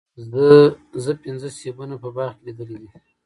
[1.03, 2.89] زه پنځه سیبونه په باغ کې لیدلي دي.